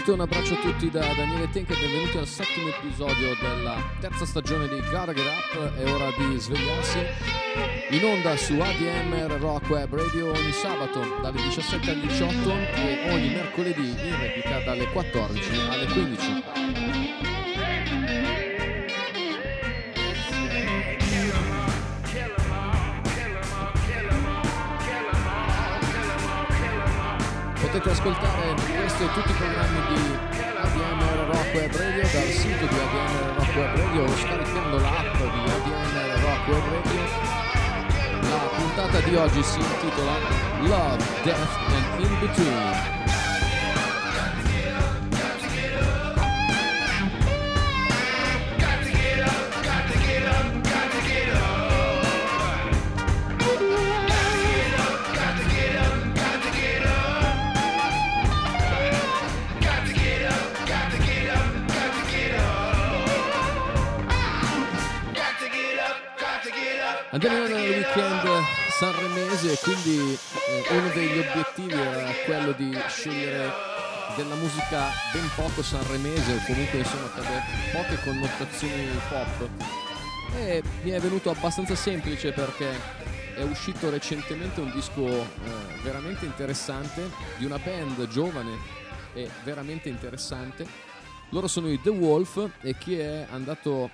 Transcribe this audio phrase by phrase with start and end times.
[0.00, 4.24] Saluto e un abbraccio a tutti da Daniele Tenk benvenuti al settimo episodio della terza
[4.24, 5.74] stagione di Gotta Get Up.
[5.74, 6.98] È ora di svegliarsi.
[7.90, 13.28] In onda su ADMR Rock Web Radio ogni sabato dalle 17 alle 18 e ogni
[13.30, 17.30] mercoledì in replica dalle 14 alle 15.
[27.70, 28.54] potete ascoltare
[29.00, 30.18] questo e tutti i programmi di
[30.56, 36.20] ADMR Rock Web Radio dal sito di ADMR Rock Web Radio scaricando l'app di ADMR
[36.20, 37.00] Rock Web Radio.
[38.28, 40.18] La puntata di oggi si intitola
[40.60, 43.09] Love, Death and In Between.
[67.22, 68.28] Andiamo nel weekend
[68.70, 70.18] sanremese quindi
[70.48, 73.52] eh, uno degli obiettivi era quello di scegliere
[74.16, 79.48] della musica ben poco sanremese o comunque insomma che abbia poche connotazioni pop.
[80.34, 82.70] E mi è venuto abbastanza semplice perché
[83.34, 85.26] è uscito recentemente un disco eh,
[85.82, 87.02] veramente interessante
[87.36, 88.56] di una band giovane
[89.12, 90.66] e veramente interessante.
[91.28, 93.90] Loro sono i The Wolf e chi è andato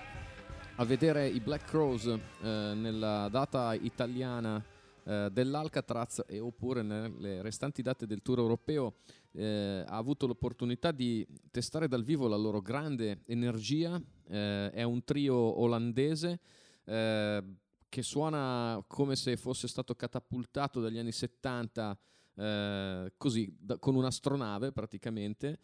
[0.78, 4.62] a vedere i Black Crows eh, nella data italiana
[5.04, 8.96] eh, dell'Alcatraz e oppure nelle restanti date del tour europeo
[9.32, 13.98] eh, ha avuto l'opportunità di testare dal vivo la loro grande energia.
[14.28, 16.40] Eh, è un trio olandese
[16.84, 17.42] eh,
[17.88, 21.98] che suona come se fosse stato catapultato dagli anni 70
[22.34, 25.58] eh, così da, con un'astronave praticamente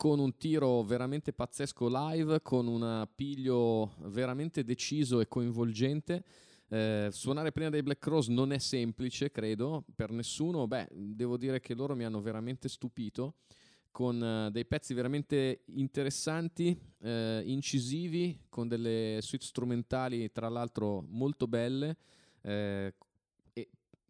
[0.00, 6.24] con un tiro veramente pazzesco live, con un appiglio veramente deciso e coinvolgente.
[6.68, 10.66] Eh, suonare prima dei Black Cross non è semplice, credo, per nessuno.
[10.66, 13.34] Beh, devo dire che loro mi hanno veramente stupito
[13.90, 21.46] con uh, dei pezzi veramente interessanti, eh, incisivi, con delle suite strumentali tra l'altro molto
[21.46, 21.98] belle
[22.40, 22.94] eh,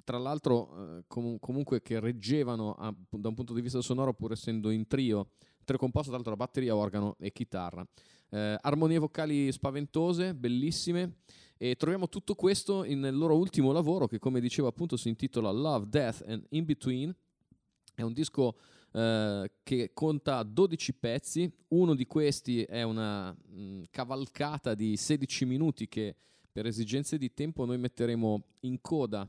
[0.05, 4.33] tra l'altro eh, com- comunque che reggevano a, da un punto di vista sonoro pur
[4.33, 5.31] essendo in trio
[5.71, 7.87] trio composto tra l'altro da batteria, organo e chitarra.
[8.31, 11.19] Eh, armonie vocali spaventose, bellissime
[11.57, 15.87] e troviamo tutto questo nel loro ultimo lavoro che come dicevo appunto si intitola Love,
[15.89, 17.15] Death and In Between.
[17.95, 18.57] È un disco
[18.93, 25.45] eh, che conta 12 pezzi, uno di questi è una mh, mm, cavalcata di 16
[25.45, 26.17] minuti che
[26.51, 29.29] per esigenze di tempo noi metteremo in coda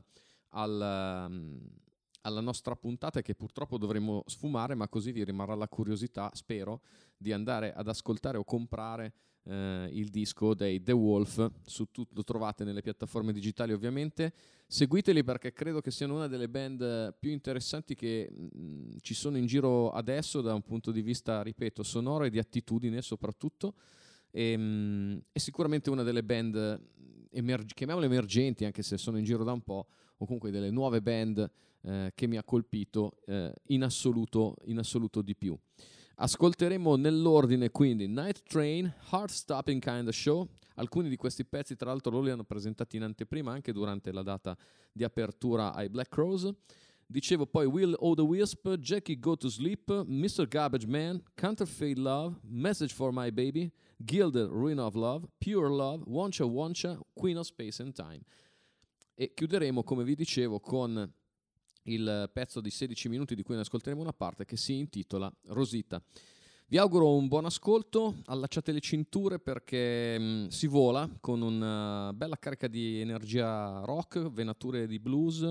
[0.54, 1.60] al, um,
[2.22, 6.80] alla nostra puntata che purtroppo dovremo sfumare, ma così vi rimarrà la curiosità, spero,
[7.16, 9.12] di andare ad ascoltare o comprare
[9.44, 14.32] eh, il disco dei The Wolf, su tut- lo trovate nelle piattaforme digitali ovviamente.
[14.66, 19.36] Seguiteli perché credo che siano una delle band più interessanti che mh, mm, ci sono
[19.36, 23.74] in giro adesso da un punto di vista, ripeto, sonoro e di attitudine soprattutto.
[24.30, 26.80] E, mh, mm, è sicuramente una delle band,
[27.30, 29.86] emerg- chiamiamole emergenti, anche se sono in giro da un po',
[30.18, 31.50] o comunque delle nuove band
[31.82, 35.56] eh, che mi ha colpito eh, in, assoluto, in assoluto di più.
[36.16, 40.48] Ascolteremo nell'ordine quindi Night Train, Heart Stopping Kind of Show.
[40.76, 44.22] Alcuni di questi pezzi, tra l'altro, loro li hanno presentati in anteprima anche durante la
[44.22, 44.56] data
[44.92, 46.48] di apertura ai Black Crows.
[47.06, 50.46] Dicevo poi Will O' the Wisp, Jackie Go to Sleep, Mr.
[50.48, 53.70] Garbage Man, Counterfeit Love, Message for My Baby,
[54.02, 58.20] Gilded Ruin of Love, Pure Love, Wancha Wancha, Queen of Space and Time.
[59.14, 61.12] E chiuderemo, come vi dicevo, con
[61.84, 66.02] il pezzo di 16 minuti di cui ne ascolteremo una parte che si intitola Rosita.
[66.72, 72.12] Vi auguro un buon ascolto, allacciate le cinture perché mh, mm, si vola con una
[72.14, 75.42] bella carica di energia rock, venature di blues,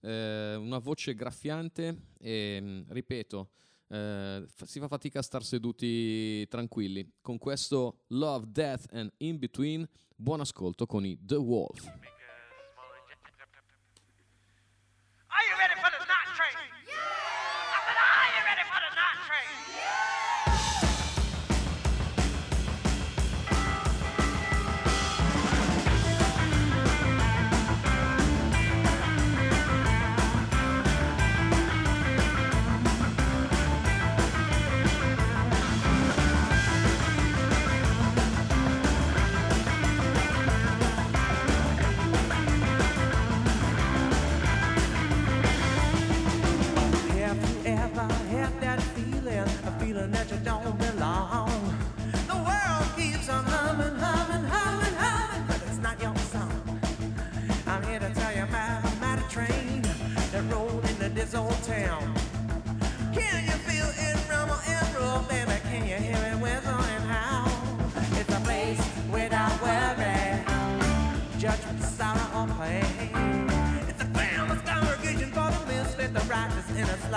[0.00, 3.50] eh, una voce graffiante e, mh, ripeto,
[3.90, 7.12] eh, si fa fatica a star seduti tranquilli.
[7.20, 12.15] Con questo Love, Death and In Between, buon ascolto con i The Wolf.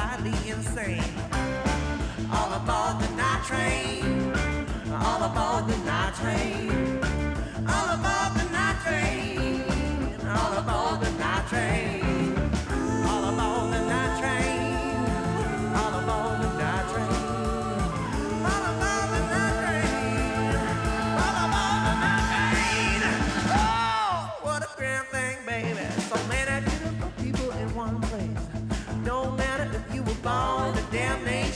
[0.09, 1.03] slightly insane.
[2.31, 4.33] All aboard the night train.
[4.91, 6.88] All aboard the night train.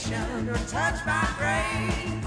[0.04, 2.20] session or touch my brain.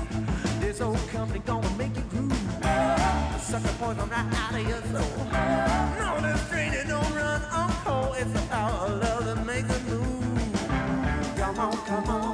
[0.60, 2.62] This old company gonna make you groove.
[2.62, 5.26] The sucker poison right out of your soul.
[6.00, 8.14] No, this train it don't run on coal.
[8.14, 11.38] It's the power of love that makes it move.
[11.38, 12.27] Come on, come on.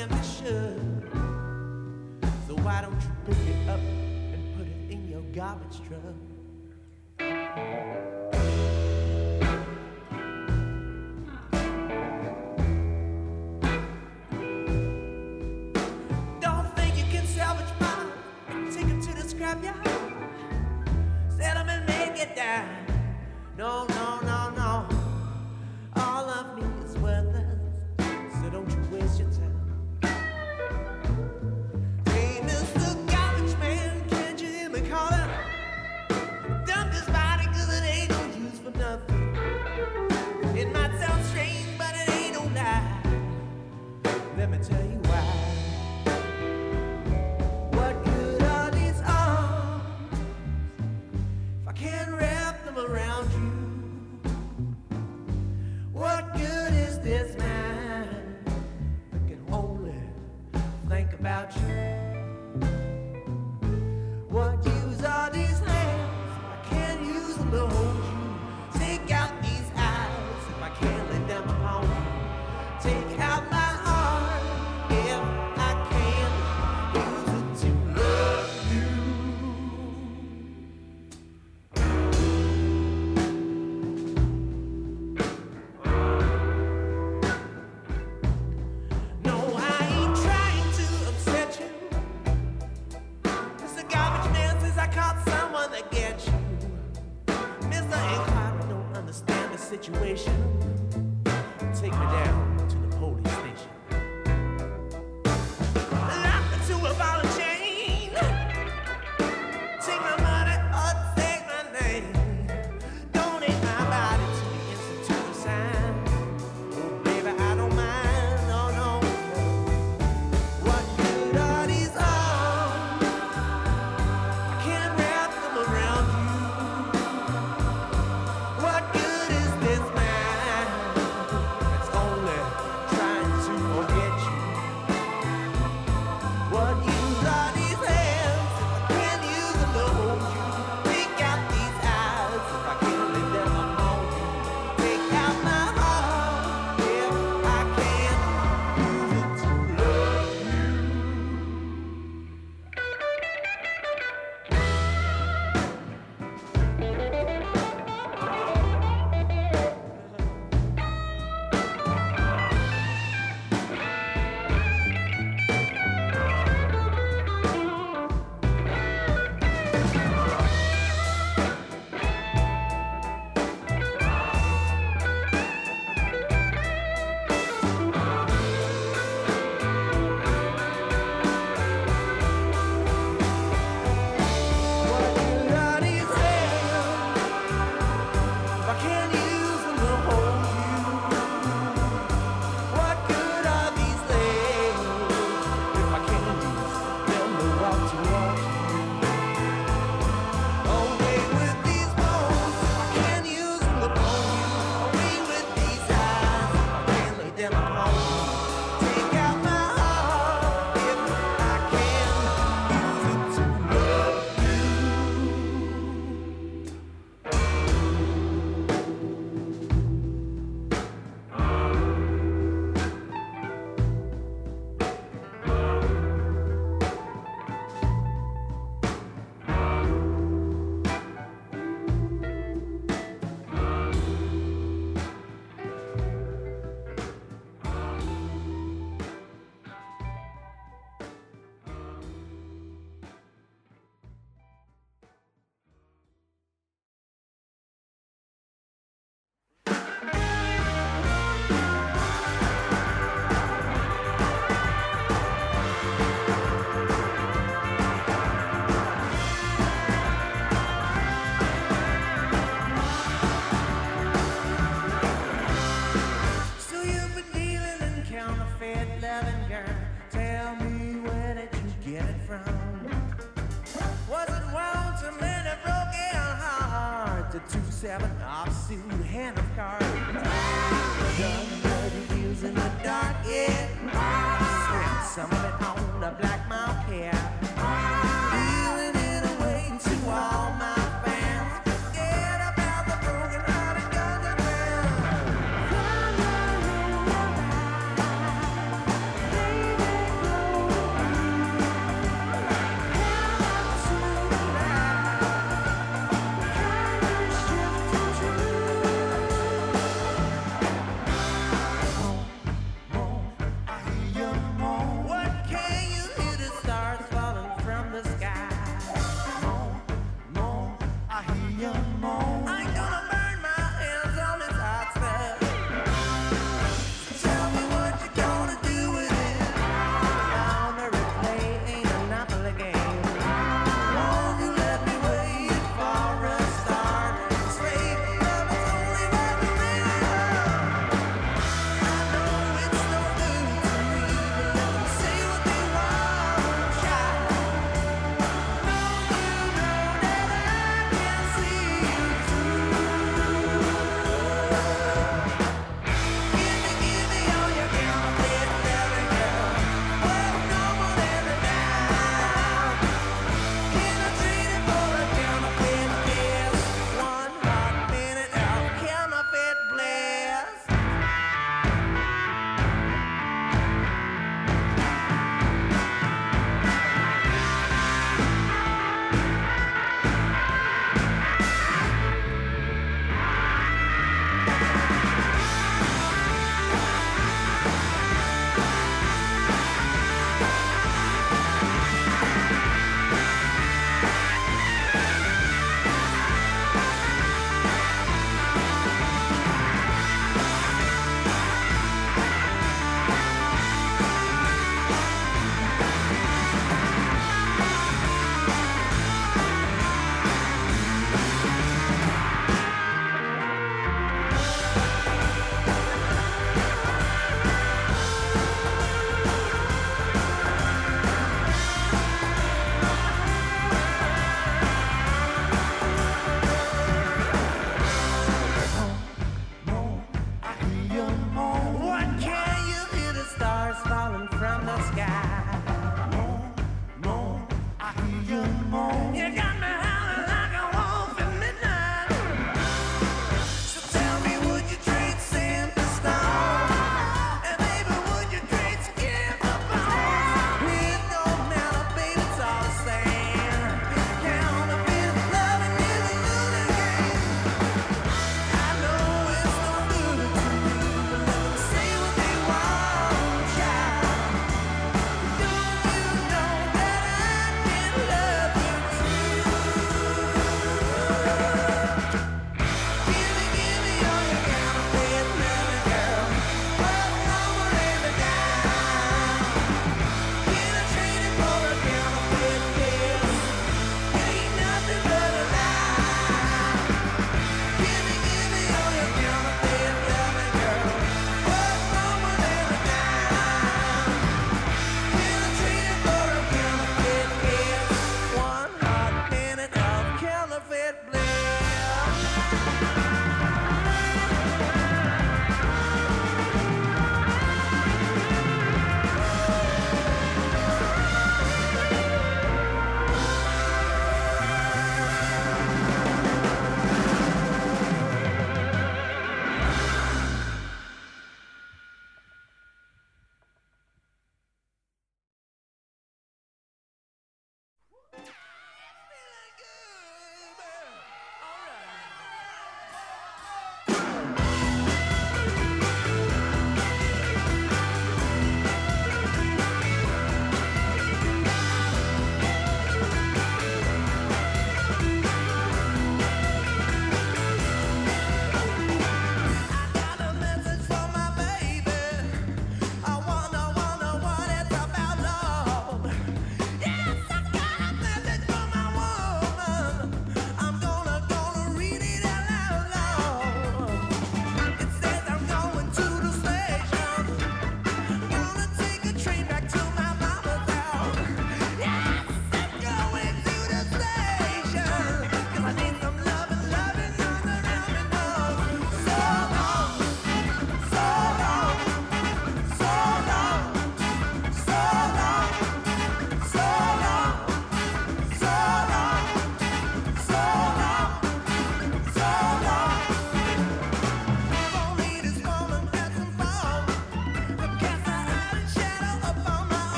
[0.00, 1.02] ambition.
[2.46, 6.14] So why don't you pick it up and put it in your garbage truck?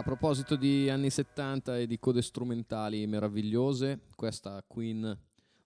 [0.00, 5.04] A proposito di anni 70 e di code strumentali meravigliose, questa Queen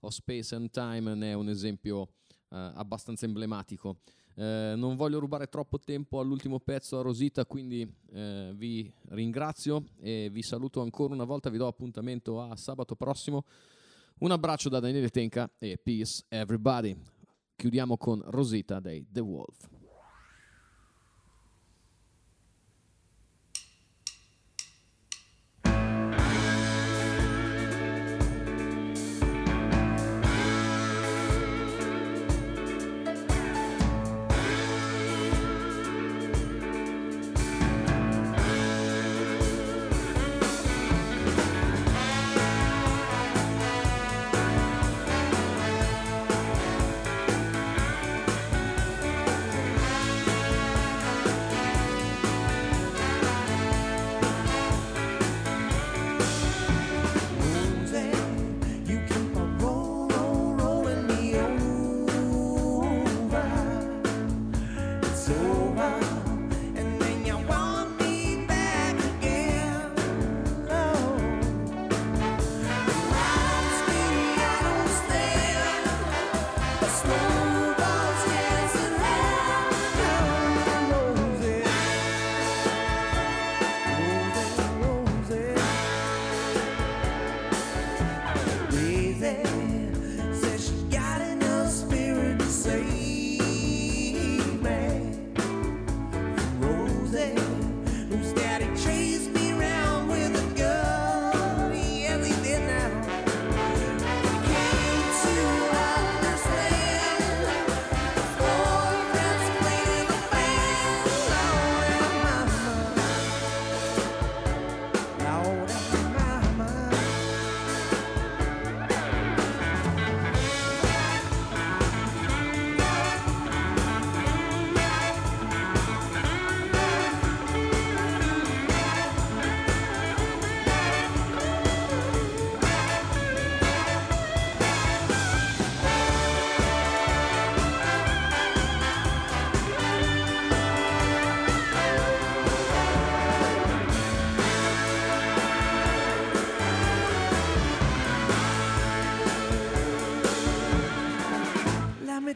[0.01, 2.09] of Space and Time ne è un esempio
[2.51, 3.99] eh, abbastanza emblematico.
[4.35, 10.29] Eh, non voglio rubare troppo tempo all'ultimo pezzo a Rosita, quindi eh, vi ringrazio e
[10.33, 13.45] vi saluto ancora una volta, vi do appuntamento a sabato prossimo.
[14.19, 16.93] Un abbraccio da Daniele Tenca e peace everybody.
[17.55, 19.74] Chiudiamo con Rosita dei The Wolf.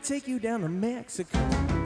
[0.09, 1.78] Take you down to Mexico.